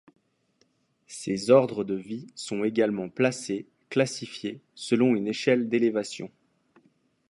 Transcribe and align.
Ces 1.05 1.51
ordres 1.51 1.83
de 1.83 1.93
vie 1.93 2.25
sont 2.33 2.63
également 2.63 3.07
placés, 3.07 3.67
classifiés, 3.91 4.59
selon 4.73 5.15
une 5.15 5.27
échelle 5.27 5.69
d’élévation. 5.69 6.31